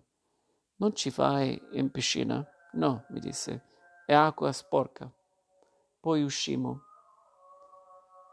Non 0.76 0.96
ci 0.96 1.12
fai 1.12 1.56
in 1.75 1.92
piscina? 1.92 2.44
No, 2.72 3.04
mi 3.10 3.20
disse, 3.20 3.66
è 4.04 4.14
acqua 4.14 4.50
sporca. 4.50 5.08
Poi 6.00 6.25
uscimmo. 6.25 6.82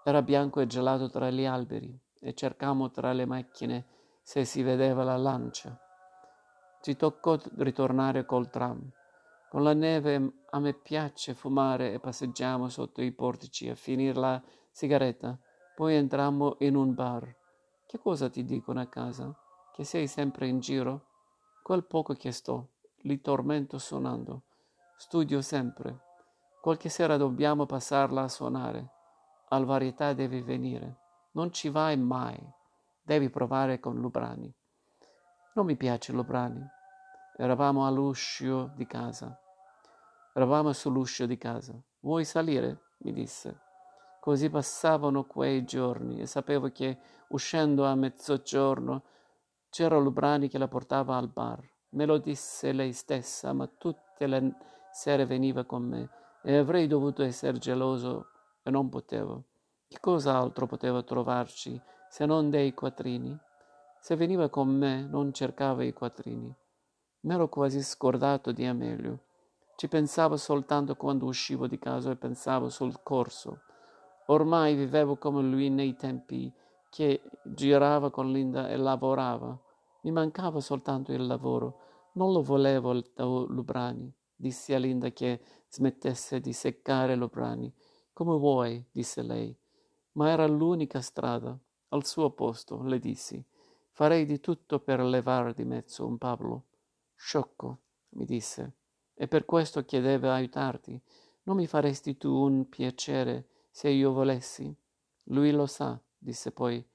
Era 0.03 0.23
bianco 0.23 0.61
e 0.61 0.65
gelato 0.65 1.11
tra 1.11 1.29
gli 1.29 1.45
alberi 1.45 1.95
e 2.21 2.33
cercammo 2.33 2.89
tra 2.89 3.13
le 3.13 3.25
macchine 3.25 3.94
se 4.25 4.43
si 4.43 4.63
vedeva 4.63 5.03
la 5.03 5.17
lancia. 5.17 5.79
Ci 6.81 6.95
toccò 6.95 7.37
ritornare 7.57 8.25
col 8.25 8.49
tram. 8.49 8.91
Con 9.47 9.61
la 9.61 9.73
neve 9.73 10.45
a 10.49 10.59
me 10.59 10.73
piace 10.73 11.35
fumare 11.35 11.93
e 11.93 11.99
passeggiamo 11.99 12.67
sotto 12.67 13.03
i 13.03 13.11
portici 13.11 13.69
a 13.69 13.75
finire 13.75 14.19
la 14.19 14.41
sigaretta. 14.71 15.37
Poi 15.75 15.93
entrammo 15.93 16.55
in 16.61 16.75
un 16.75 16.95
bar. 16.95 17.35
Che 17.85 17.99
cosa 17.99 18.27
ti 18.27 18.43
dicono 18.43 18.81
a 18.81 18.87
casa? 18.87 19.31
Che 19.71 19.83
sei 19.83 20.07
sempre 20.07 20.47
in 20.47 20.59
giro? 20.59 21.05
Quel 21.61 21.85
poco 21.85 22.15
che 22.15 22.31
sto, 22.31 22.69
li 23.01 23.21
tormento 23.21 23.77
suonando. 23.77 24.45
Studio 24.97 25.39
sempre. 25.43 25.99
Qualche 26.61 26.89
sera 26.89 27.15
dobbiamo 27.15 27.67
passarla 27.67 28.23
a 28.23 28.27
suonare. 28.27 28.89
Al 29.49 29.65
varietà 29.65 30.13
devi 30.13 30.41
venire. 30.41 30.97
Non 31.33 31.53
ci 31.53 31.69
vai 31.69 31.95
mai. 31.95 32.63
Devi 33.05 33.29
provare 33.29 33.79
con 33.79 33.99
Lubrani. 33.99 34.51
Non 35.53 35.67
mi 35.67 35.75
piace 35.75 36.11
Lubrani. 36.11 36.67
Eravamo 37.37 37.85
all'uscio 37.85 38.71
di 38.75 38.87
casa. 38.87 39.39
Eravamo 40.33 40.73
sull'uscio 40.73 41.27
di 41.27 41.37
casa. 41.37 41.79
Vuoi 41.99 42.25
salire? 42.25 42.93
mi 43.01 43.13
disse. 43.13 43.59
Così 44.19 44.49
passavano 44.49 45.25
quei 45.25 45.65
giorni 45.65 46.19
e 46.19 46.25
sapevo 46.25 46.71
che 46.71 46.97
uscendo 47.27 47.85
a 47.85 47.93
mezzogiorno 47.93 49.03
c'era 49.69 49.99
Lubrani 49.99 50.49
che 50.49 50.57
la 50.57 50.67
portava 50.67 51.15
al 51.15 51.29
bar. 51.29 51.61
Me 51.89 52.07
lo 52.07 52.17
disse 52.17 52.71
lei 52.71 52.91
stessa, 52.91 53.53
ma 53.53 53.67
tutte 53.67 54.25
le 54.25 54.55
sere 54.91 55.27
veniva 55.27 55.63
con 55.63 55.83
me 55.83 56.09
e 56.41 56.57
avrei 56.57 56.87
dovuto 56.87 57.21
essere 57.21 57.59
geloso 57.59 58.29
e 58.63 58.71
non 58.71 58.89
potevo. 58.89 59.43
Che 59.87 59.99
cos'altro 59.99 60.65
potevo 60.65 61.03
trovarci 61.03 61.79
se 62.09 62.25
non 62.25 62.49
dei 62.49 62.73
quattrini? 62.73 63.37
Se 63.99 64.15
veniva 64.15 64.49
con 64.49 64.69
me 64.69 65.01
non 65.01 65.33
cercava 65.33 65.83
i 65.83 65.93
quattrini. 65.93 66.55
M'ero 67.21 67.49
quasi 67.49 67.81
scordato 67.81 68.51
di 68.51 68.65
Amelio. 68.65 69.23
Ci 69.75 69.87
pensavo 69.87 70.37
soltanto 70.37 70.95
quando 70.95 71.25
uscivo 71.25 71.67
di 71.67 71.79
casa 71.79 72.11
e 72.11 72.15
pensavo 72.15 72.69
sul 72.69 73.01
corso. 73.01 73.61
Ormai 74.27 74.75
vivevo 74.75 75.17
come 75.17 75.41
lui 75.41 75.69
nei 75.69 75.95
tempi 75.95 76.53
che 76.89 77.21
girava 77.43 78.09
con 78.11 78.31
Linda 78.31 78.69
e 78.69 78.77
lavorava. 78.77 79.59
Mi 80.03 80.11
mancava 80.11 80.59
soltanto 80.61 81.11
il 81.11 81.25
lavoro. 81.25 81.79
Non 82.13 82.31
lo 82.31 82.41
volevo 82.41 82.93
da 83.13 83.25
Lubrani. 83.25 84.13
Dissi 84.35 84.73
a 84.73 84.77
Linda 84.77 85.09
che 85.09 85.41
smettesse 85.67 86.39
di 86.39 86.53
seccare 86.53 87.15
Lubrani. 87.15 87.73
Come 88.13 88.37
vuoi, 88.37 88.85
disse 88.91 89.21
lei. 89.23 89.53
Ma 90.13 90.29
era 90.29 90.45
l'unica 90.47 91.01
strada. 91.01 91.59
Al 91.89 92.05
suo 92.05 92.31
posto, 92.31 92.81
le 92.83 92.99
dissi. 92.99 93.43
Farei 93.91 94.25
di 94.25 94.39
tutto 94.39 94.79
per 94.79 95.01
levare 95.01 95.53
di 95.53 95.63
mezzo 95.63 96.05
un 96.05 96.17
Pablo. 96.17 96.65
Sciocco, 97.15 97.79
mi 98.09 98.25
disse, 98.25 98.73
e 99.13 99.27
per 99.27 99.45
questo 99.45 99.85
chiedevo 99.85 100.29
aiutarti. 100.29 101.01
Non 101.43 101.55
mi 101.55 101.67
faresti 101.67 102.17
tu 102.17 102.33
un 102.33 102.67
piacere 102.67 103.47
se 103.69 103.89
io 103.89 104.11
volessi? 104.11 104.75
Lui 105.29 105.51
lo 105.51 105.65
sa, 105.65 105.99
disse 106.17 106.51
poi, 106.51 106.85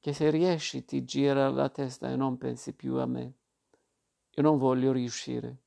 che 0.00 0.12
se 0.12 0.30
riesci 0.30 0.84
ti 0.84 1.04
gira 1.04 1.48
la 1.48 1.68
testa 1.68 2.10
e 2.10 2.16
non 2.16 2.36
pensi 2.36 2.74
più 2.74 2.96
a 2.96 3.06
me. 3.06 3.34
Io 4.36 4.42
non 4.42 4.58
voglio 4.58 4.92
riuscire. 4.92 5.58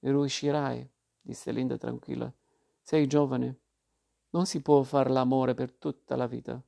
Riuscirai, 0.00 0.88
disse 1.20 1.50
Linda 1.50 1.76
tranquilla. 1.76 2.32
Sei 2.80 3.06
giovane. 3.06 3.60
Non 4.30 4.46
si 4.46 4.62
può 4.62 4.82
fare 4.82 5.10
l'amore 5.10 5.54
per 5.54 5.72
tutta 5.72 6.14
la 6.14 6.26
vita. 6.26 6.62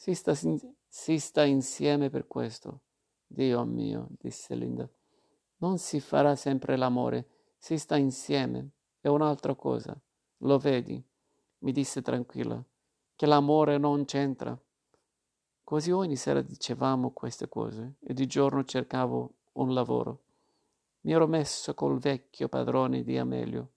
Si 0.00 0.14
sta, 0.14 0.32
si 0.32 1.18
sta 1.18 1.44
insieme 1.44 2.08
per 2.08 2.28
questo. 2.28 2.82
Dio 3.26 3.64
mio, 3.64 4.06
disse 4.10 4.54
Linda. 4.54 4.88
Non 5.56 5.78
si 5.78 5.98
farà 5.98 6.36
sempre 6.36 6.76
l'amore, 6.76 7.26
si 7.58 7.76
sta 7.78 7.96
insieme. 7.96 8.70
È 9.00 9.08
un'altra 9.08 9.56
cosa. 9.56 10.00
Lo 10.42 10.56
vedi, 10.58 11.04
mi 11.58 11.72
disse 11.72 12.00
tranquilla, 12.00 12.64
che 13.16 13.26
l'amore 13.26 13.76
non 13.76 14.04
c'entra. 14.04 14.56
Così 15.64 15.90
ogni 15.90 16.14
sera 16.14 16.42
dicevamo 16.42 17.10
queste 17.10 17.48
cose 17.48 17.94
e 17.98 18.14
di 18.14 18.26
giorno 18.28 18.62
cercavo 18.62 19.32
un 19.54 19.74
lavoro. 19.74 20.20
Mi 21.00 21.12
ero 21.12 21.26
messo 21.26 21.74
col 21.74 21.98
vecchio 21.98 22.48
padrone 22.48 23.02
di 23.02 23.18
Amelio, 23.18 23.72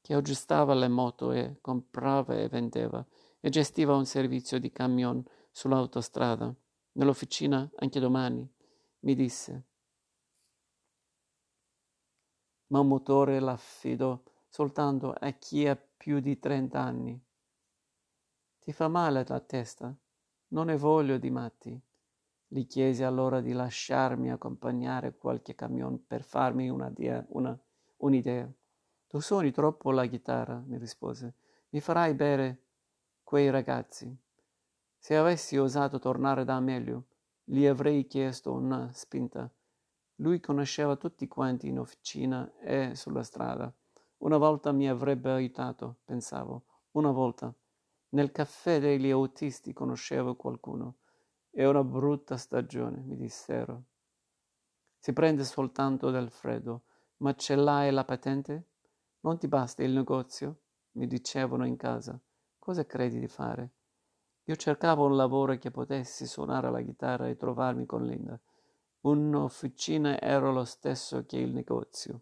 che 0.00 0.12
aggiustava 0.12 0.74
le 0.74 0.88
moto 0.88 1.30
e 1.30 1.58
comprava 1.60 2.34
e 2.34 2.48
vendeva 2.48 3.06
e 3.40 3.48
gestiva 3.48 3.94
un 3.94 4.06
servizio 4.06 4.58
di 4.58 4.70
camion 4.70 5.24
sull'autostrada. 5.50 6.54
Nell'officina 6.92 7.68
anche 7.76 8.00
domani, 8.00 8.48
mi 9.00 9.14
disse 9.14 9.64
ma 12.70 12.80
un 12.80 12.88
motore 12.88 13.38
l'affido 13.40 14.24
soltanto 14.48 15.12
a 15.12 15.30
chi 15.30 15.66
ha 15.66 15.76
più 15.76 16.20
di 16.20 16.38
trent'anni. 16.38 17.20
Ti 18.58 18.72
fa 18.72 18.88
male 18.88 19.24
la 19.26 19.40
testa? 19.40 19.94
Non 20.48 20.66
ne 20.66 20.76
voglio 20.76 21.18
di 21.18 21.30
matti. 21.30 21.80
Gli 22.46 22.66
chiesi 22.66 23.02
allora 23.04 23.40
di 23.40 23.52
lasciarmi 23.52 24.30
accompagnare 24.30 25.16
qualche 25.16 25.54
camion 25.54 26.04
per 26.06 26.22
farmi 26.22 26.68
una 26.68 26.90
dia, 26.90 27.24
una, 27.30 27.56
un'idea. 27.98 28.50
Tu 29.06 29.20
suoni 29.20 29.52
troppo 29.52 29.92
la 29.92 30.06
chitarra, 30.06 30.62
mi 30.66 30.78
rispose. 30.78 31.34
Mi 31.70 31.80
farai 31.80 32.14
bere 32.14 32.69
quei 33.30 33.48
ragazzi. 33.50 34.12
Se 34.98 35.16
avessi 35.16 35.56
osato 35.56 36.00
tornare 36.00 36.44
da 36.44 36.56
Amelio, 36.56 37.04
gli 37.44 37.64
avrei 37.64 38.06
chiesto 38.08 38.52
una 38.52 38.90
spinta 38.92 39.48
lui 40.20 40.38
conosceva 40.38 40.96
tutti 40.96 41.26
quanti 41.26 41.68
in 41.68 41.78
officina 41.78 42.50
e 42.60 42.94
sulla 42.94 43.22
strada. 43.22 43.72
Una 44.18 44.36
volta 44.36 44.70
mi 44.70 44.88
avrebbe 44.88 45.30
aiutato, 45.30 46.00
pensavo, 46.04 46.64
una 46.92 47.10
volta. 47.10 47.54
Nel 48.10 48.30
caffè 48.30 48.80
degli 48.80 49.10
autisti 49.10 49.72
conoscevo 49.72 50.36
qualcuno. 50.36 50.96
È 51.50 51.64
una 51.64 51.82
brutta 51.82 52.36
stagione, 52.36 53.00
mi 53.00 53.16
dissero. 53.16 53.84
Si 54.98 55.12
prende 55.14 55.44
soltanto 55.44 56.10
del 56.10 56.30
freddo, 56.30 56.82
ma 57.18 57.34
ce 57.34 57.54
l'hai 57.54 57.90
la 57.90 58.04
patente? 58.04 58.66
Non 59.20 59.38
ti 59.38 59.48
basta 59.48 59.82
il 59.82 59.92
negozio? 59.92 60.60
Mi 60.92 61.06
dicevano 61.06 61.64
in 61.64 61.76
casa. 61.76 62.20
Cosa 62.60 62.84
credi 62.84 63.18
di 63.18 63.26
fare? 63.26 63.70
Io 64.44 64.54
cercavo 64.54 65.06
un 65.06 65.16
lavoro 65.16 65.56
che 65.56 65.70
potessi 65.70 66.26
suonare 66.26 66.70
la 66.70 66.82
chitarra 66.82 67.26
e 67.26 67.34
trovarmi 67.34 67.86
con 67.86 68.04
Linda. 68.04 68.38
Un'officina 69.00 70.20
era 70.20 70.50
lo 70.50 70.66
stesso 70.66 71.24
che 71.24 71.38
il 71.38 71.54
negozio. 71.54 72.20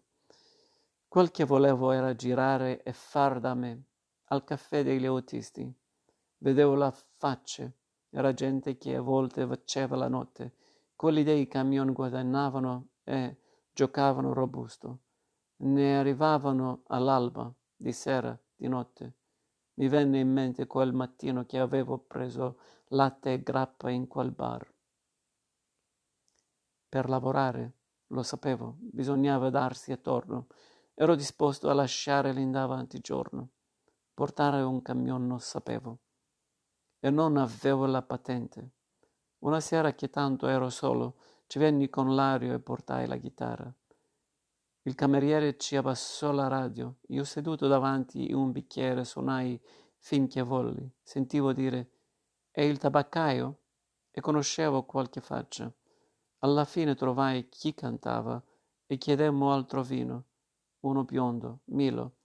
Quel 1.09 1.31
che 1.31 1.43
volevo 1.43 1.91
era 1.91 2.15
girare 2.15 2.83
e 2.83 2.93
far 2.93 3.41
da 3.41 3.53
me, 3.53 3.83
al 4.29 4.45
caffè 4.45 4.81
degli 4.81 5.05
autisti. 5.05 5.69
Vedevo 6.37 6.73
la 6.75 6.89
faccia, 7.17 7.69
era 8.09 8.33
gente 8.33 8.77
che 8.77 8.95
a 8.95 9.01
volte 9.01 9.45
faceva 9.45 9.97
la 9.97 10.07
notte. 10.07 10.53
Quelli 10.95 11.23
dei 11.23 11.49
camion 11.49 11.91
guadagnavano 11.91 12.91
e 13.03 13.41
giocavano 13.73 14.31
robusto. 14.31 14.99
Ne 15.57 15.97
arrivavano 15.97 16.83
all'alba, 16.87 17.53
di 17.75 17.91
sera, 17.91 18.39
di 18.55 18.69
notte. 18.69 19.18
Mi 19.79 19.87
venne 19.87 20.19
in 20.19 20.29
mente 20.29 20.67
quel 20.67 20.91
mattino 20.91 21.45
che 21.45 21.57
avevo 21.57 21.99
preso 21.99 22.59
latte 22.89 23.31
e 23.31 23.43
grappa 23.43 23.89
in 23.89 24.07
quel 24.07 24.31
bar. 24.31 24.69
Per 26.89 27.07
lavorare, 27.07 27.75
lo 28.07 28.21
sapevo, 28.21 28.75
bisognava 28.77 29.49
darsi 29.49 29.93
attorno. 29.93 30.47
Ero 30.93 31.15
disposto 31.15 31.69
a 31.69 31.73
lasciare 31.73 32.33
Linda 32.33 32.61
avanti 32.61 32.99
giorno. 32.99 33.51
Portare 34.13 34.61
un 34.61 34.81
camion 34.81 35.25
non 35.25 35.39
sapevo. 35.39 35.99
E 36.99 37.09
non 37.09 37.37
avevo 37.37 37.85
la 37.85 38.01
patente. 38.01 38.71
Una 39.39 39.61
sera 39.61 39.93
che 39.93 40.09
tanto 40.09 40.47
ero 40.47 40.69
solo, 40.69 41.15
ci 41.47 41.57
venni 41.57 41.89
con 41.89 42.15
l'aria 42.15 42.53
e 42.53 42.59
portai 42.59 43.07
la 43.07 43.15
chitarra. 43.15 43.73
Il 44.83 44.95
cameriere 44.95 45.57
ci 45.57 45.75
abbassò 45.75 46.31
la 46.31 46.47
radio. 46.47 46.99
Io 47.07 47.25
seduto 47.25 47.67
davanti 47.67 48.31
un 48.31 48.51
bicchiere 48.51 49.03
suonai 49.03 49.61
finché 49.97 50.41
volli. 50.41 50.89
Sentivo 51.03 51.51
dire 51.51 51.91
È 52.49 52.61
il 52.61 52.77
tabaccaio? 52.77 53.59
E 54.09 54.21
conoscevo 54.21 54.85
qualche 54.85 55.19
faccia. 55.19 55.71
Alla 56.39 56.63
fine 56.63 56.95
trovai 56.95 57.49
chi 57.49 57.73
cantava 57.73 58.41
e 58.85 58.97
chiedemmo 58.97 59.51
altro 59.51 59.83
vino. 59.83 60.25
Uno 60.81 61.03
biondo, 61.03 61.59
Milo. 61.65 62.15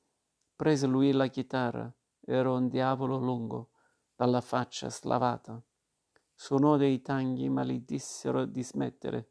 Prese 0.55 0.87
lui 0.87 1.11
la 1.11 1.27
chitarra. 1.27 1.93
Ero 2.21 2.55
un 2.55 2.69
diavolo 2.69 3.19
lungo, 3.19 3.71
dalla 4.15 4.41
faccia 4.41 4.89
slavata. 4.89 5.61
Suonò 6.33 6.77
dei 6.77 7.03
tanghi, 7.03 7.49
ma 7.49 7.65
gli 7.65 7.81
dissero 7.81 8.45
di 8.45 8.63
smettere. 8.63 9.31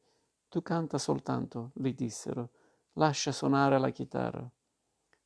Tu 0.49 0.61
canta 0.61 0.97
soltanto, 0.97 1.71
gli 1.73 1.93
dissero 1.93 2.51
lascia 2.93 3.31
suonare 3.31 3.79
la 3.79 3.89
chitarra. 3.89 4.47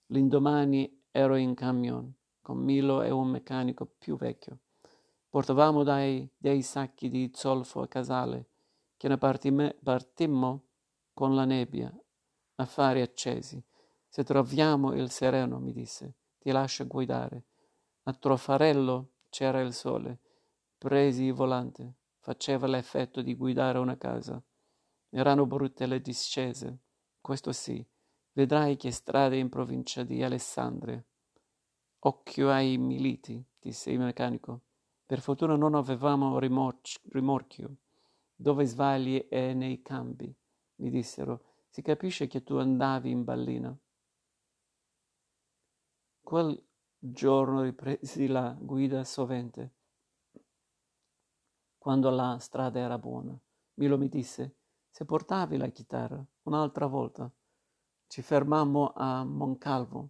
L'indomani 0.08 1.04
ero 1.12 1.36
in 1.36 1.54
camion 1.54 2.14
con 2.42 2.58
Milo 2.60 3.02
e 3.02 3.10
un 3.10 3.28
meccanico 3.28 3.86
più 3.86 4.16
vecchio. 4.16 4.60
Portavamo 5.30 5.84
dai, 5.84 6.30
dei 6.38 6.62
sacchi 6.62 7.10
di 7.10 7.30
zolfo 7.34 7.82
a 7.82 7.88
casale, 7.88 8.48
che 8.96 9.10
ne 9.10 9.18
partimmo 9.18 10.64
con 11.14 11.36
la 11.36 11.44
nebbia, 11.44 11.94
affari 12.56 13.02
accesi. 13.02 13.62
Se 14.08 14.24
troviamo 14.24 14.94
il 14.94 15.12
sereno, 15.12 15.60
mi 15.60 15.74
disse, 15.74 16.14
ti 16.40 16.52
lascio 16.52 16.88
guidare. 16.88 17.44
A 18.04 18.14
Trofarello 18.14 19.12
c'era 19.30 19.60
il 19.60 19.74
sole. 19.74 20.20
Presi 20.78 21.26
il 21.26 21.34
volante. 21.34 21.96
Faceva 22.20 22.66
l'effetto 22.68 23.22
di 23.22 23.36
guidare 23.36 23.78
una 23.78 23.98
casa. 23.98 24.42
Erano 25.10 25.46
brutte 25.46 25.86
le 25.86 26.00
discese 26.00 26.80
questo 27.27 27.51
sì, 27.51 27.85
vedrai 28.31 28.77
che 28.77 28.90
strade 28.90 29.35
in 29.35 29.50
provincia 29.50 30.03
di 30.03 30.24
Alessandria. 30.24 31.03
Occhio 32.00 32.50
ai 32.50 32.77
militi, 32.77 33.44
disse 33.59 33.92
il 33.92 34.00
meccanico. 34.00 34.61
Per 35.05 35.20
fortuna 35.20 35.57
non 35.57 35.75
avevamo 35.75 36.40
rimorch- 36.40 37.01
rimorchio. 37.09 37.79
Dove 38.33 38.63
svagli 38.63 39.27
è 39.27 39.51
nei 39.51 39.81
campi, 39.81 40.33
mi 40.75 40.90
dissero. 40.90 41.44
Si 41.68 41.81
capisce 41.81 42.27
che 42.27 42.44
tu 42.44 42.55
andavi 42.55 43.11
in 43.11 43.25
ballina. 43.25 43.77
Quel 46.22 46.66
giorno 46.98 47.61
ripresi 47.61 48.27
la 48.27 48.55
guida 48.57 49.03
sovente, 49.03 49.74
quando 51.77 52.09
la 52.09 52.37
strada 52.40 52.79
era 52.79 52.98
buona. 52.98 53.37
Milo 53.74 53.98
mi 53.98 54.07
disse, 54.07 54.55
se 54.98 55.05
portavi 55.05 55.57
la 55.57 55.68
chitarra, 55.68 56.25
un'altra 56.46 56.88
volta. 56.88 57.31
Ci 58.07 58.24
fermammo 58.24 58.94
a 58.96 59.24
Moncalvo. 59.24 60.10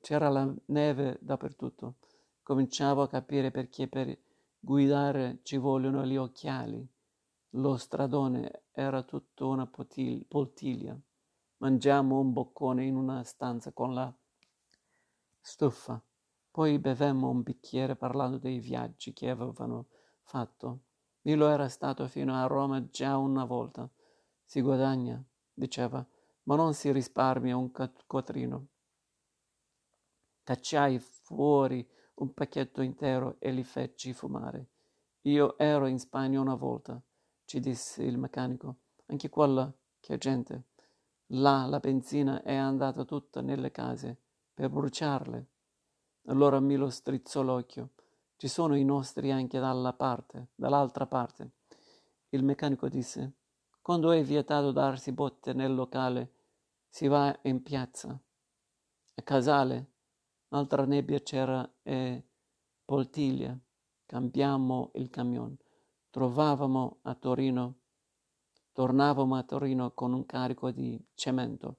C'era 0.00 0.30
la 0.30 0.50
neve 0.68 1.18
dappertutto. 1.20 1.96
Cominciavo 2.42 3.02
a 3.02 3.08
capire 3.08 3.50
perché 3.50 3.88
per 3.88 4.18
guidare 4.58 5.40
ci 5.42 5.58
vogliono 5.58 6.06
gli 6.06 6.16
occhiali. 6.16 6.82
Lo 7.50 7.76
stradone 7.76 8.62
era 8.72 9.02
tutto 9.02 9.48
una 9.48 9.66
potil- 9.66 10.24
poltiglia. 10.24 10.98
Mangiammo 11.58 12.18
un 12.18 12.32
boccone 12.32 12.86
in 12.86 12.96
una 12.96 13.22
stanza 13.24 13.70
con 13.72 13.92
la 13.92 14.10
stufa. 15.42 16.02
Poi 16.50 16.78
bevemmo 16.78 17.28
un 17.28 17.42
bicchiere 17.42 17.96
parlando 17.96 18.38
dei 18.38 18.60
viaggi 18.60 19.12
che 19.12 19.28
avevano 19.28 19.88
fatto. 20.22 20.84
Milo 21.20 21.50
era 21.50 21.68
stato 21.68 22.08
fino 22.08 22.34
a 22.34 22.46
Roma 22.46 22.88
già 22.88 23.18
una 23.18 23.44
volta 23.44 23.86
si 24.52 24.60
guadagna, 24.60 25.18
diceva, 25.54 26.06
ma 26.42 26.56
non 26.56 26.74
si 26.74 26.92
risparmia 26.92 27.56
un 27.56 27.70
quattrino. 28.06 28.66
Cacciai 30.44 30.98
fuori 30.98 31.88
un 32.16 32.34
pacchetto 32.34 32.82
intero 32.82 33.36
e 33.38 33.50
li 33.50 33.64
feci 33.64 34.12
fumare. 34.12 34.66
Io 35.22 35.56
ero 35.56 35.86
in 35.86 35.98
Spagna 35.98 36.38
una 36.38 36.54
volta, 36.54 37.00
ci 37.46 37.60
disse 37.60 38.02
il 38.02 38.18
meccanico. 38.18 38.76
Anche 39.06 39.30
quella 39.30 39.72
che 39.98 40.18
gente. 40.18 40.64
Là 41.28 41.64
la 41.64 41.78
benzina 41.78 42.42
è 42.42 42.54
andata 42.54 43.06
tutta 43.06 43.40
nelle 43.40 43.70
case 43.70 44.18
per 44.52 44.68
bruciarle. 44.68 45.46
Allora 46.26 46.60
Milo 46.60 46.90
strizzò 46.90 47.40
l'occhio. 47.40 47.92
Ci 48.36 48.48
sono 48.48 48.76
i 48.76 48.84
nostri 48.84 49.32
anche 49.32 49.58
dalla 49.58 49.94
parte, 49.94 50.48
dall'altra 50.54 51.06
parte. 51.06 51.52
Il 52.28 52.44
meccanico 52.44 52.90
disse 52.90 53.36
quando 53.82 54.12
è 54.12 54.22
vietato 54.22 54.70
darsi 54.70 55.10
botte 55.10 55.52
nel 55.52 55.74
locale, 55.74 56.32
si 56.88 57.08
va 57.08 57.36
in 57.42 57.62
piazza. 57.62 58.08
A 58.10 59.22
Casale, 59.22 59.90
altra 60.50 60.86
nebbia 60.86 61.20
c'era 61.20 61.68
e 61.82 62.24
Poltiglia. 62.84 63.58
Cambiammo 64.06 64.92
il 64.94 65.10
camion. 65.10 65.56
Trovavamo 66.10 66.98
a 67.02 67.14
Torino, 67.14 67.78
tornavamo 68.72 69.34
a 69.34 69.42
Torino 69.42 69.90
con 69.92 70.12
un 70.12 70.26
carico 70.26 70.70
di 70.70 71.02
cemento. 71.14 71.78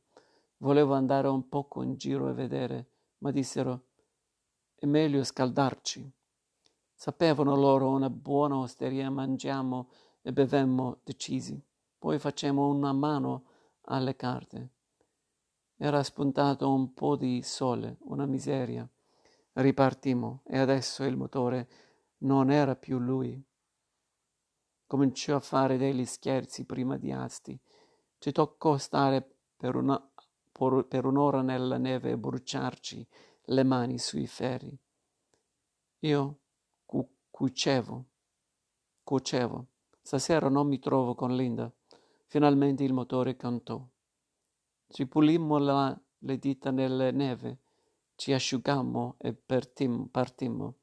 Volevo 0.58 0.96
andare 0.96 1.28
un 1.30 1.48
poco 1.48 1.84
in 1.84 1.96
giro 1.96 2.30
e 2.30 2.34
vedere, 2.34 2.88
ma 3.20 3.32
dissero 3.32 3.86
è 4.76 4.86
meglio 4.86 5.24
scaldarci. 5.24 6.12
Sapevano 6.94 7.56
loro 7.56 7.89
una 7.89 8.10
buona 8.10 8.58
osteria, 8.58 9.10
mangiamo 9.10 9.89
e 10.22 10.34
bevemmo 10.34 11.00
decisi. 11.04 11.62
Poi 12.04 12.20
facemmo 12.20 12.68
una 12.68 12.92
mano 12.92 13.46
alle 13.84 14.18
carte. 14.18 14.70
Era 15.78 16.04
spuntato 16.04 16.70
un 16.70 16.94
po' 16.94 17.16
di 17.16 17.42
sole, 17.42 17.96
una 18.02 18.26
miseria. 18.26 18.86
Ripartimmo 19.54 20.42
e 20.44 20.58
adesso 20.58 21.06
il 21.06 21.16
motore 21.16 21.70
non 22.18 22.52
era 22.52 22.76
più 22.76 23.00
lui. 23.00 23.42
Cominciò 24.86 25.38
a 25.38 25.39
fare 25.39 25.78
degli 25.78 26.04
scherzi 26.04 26.66
prima 26.66 26.98
di 26.98 27.10
asti. 27.13 27.58
Ci 28.18 28.34
toccò 28.34 28.78
stare 28.78 29.26
per, 29.56 29.78
una, 29.78 29.98
per 30.86 31.06
un'ora 31.06 31.42
nella 31.42 31.78
neve 31.78 32.12
e 32.12 32.18
bruciarci 32.18 33.08
le 33.44 33.63
mani 33.63 33.98
sui 33.98 34.28
ferri. 34.28 34.78
Io 36.00 36.39
cu- 36.84 37.10
cucevo, 37.32 38.06
cucevo. 39.04 39.68
Stasera 40.02 40.50
non 40.50 40.68
mi 40.68 40.80
trovo 40.80 41.16
con 41.16 41.34
Linda. 41.34 41.74
Finalmente 42.34 42.84
il 42.84 42.93
motore 42.93 43.36
cantò. 43.36 43.88
Ci 44.88 45.06
pulimmo 45.06 45.60
la, 45.60 45.96
le 46.17 46.39
dita 46.39 46.72
nelle 46.72 47.12
neve, 47.12 47.60
ci 48.15 48.34
asciugammo 48.34 49.17
e 49.19 49.36
partimmo. 49.36 50.08
partimmo. 50.10 50.78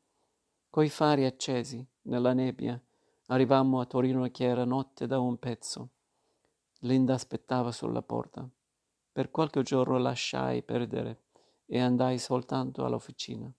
Coi 0.71 0.89
fari 0.89 1.25
accesi, 1.25 1.85
nella 2.03 2.35
nebbia, 2.35 2.81
arrivammo 3.27 3.81
a 3.81 3.87
Torino 3.87 4.31
che 4.31 4.45
era 4.45 4.65
notte 4.65 5.09
da 5.09 5.19
un 5.19 5.39
pezzo. 5.41 5.89
Linda 6.83 7.15
aspettava 7.15 7.73
sulla 7.73 8.03
porta. 8.03 8.49
Per 9.11 9.33
qualche 9.33 9.63
giorno 9.63 9.99
lasciai 9.99 10.63
perdere 10.63 11.25
e 11.67 11.81
andai 11.81 12.21
soltanto 12.21 12.85
all'officina. 12.85 13.53